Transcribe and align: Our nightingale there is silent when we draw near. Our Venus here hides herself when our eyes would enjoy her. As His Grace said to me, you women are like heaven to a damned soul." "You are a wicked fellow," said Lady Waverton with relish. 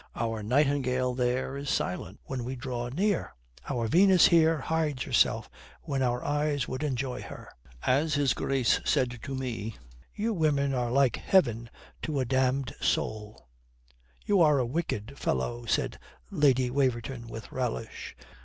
Our 0.15 0.41
nightingale 0.41 1.13
there 1.13 1.55
is 1.55 1.69
silent 1.69 2.21
when 2.23 2.43
we 2.43 2.55
draw 2.55 2.89
near. 2.89 3.35
Our 3.69 3.87
Venus 3.87 4.29
here 4.29 4.57
hides 4.57 5.03
herself 5.03 5.47
when 5.83 6.01
our 6.01 6.25
eyes 6.25 6.67
would 6.67 6.81
enjoy 6.81 7.21
her. 7.21 7.49
As 7.85 8.15
His 8.15 8.33
Grace 8.33 8.79
said 8.83 9.19
to 9.21 9.35
me, 9.35 9.75
you 10.15 10.33
women 10.33 10.73
are 10.73 10.89
like 10.89 11.17
heaven 11.17 11.69
to 12.01 12.19
a 12.19 12.25
damned 12.25 12.73
soul." 12.81 13.47
"You 14.25 14.41
are 14.41 14.57
a 14.57 14.65
wicked 14.65 15.19
fellow," 15.19 15.65
said 15.65 15.99
Lady 16.31 16.71
Waverton 16.71 17.27
with 17.27 17.51
relish. 17.51 18.15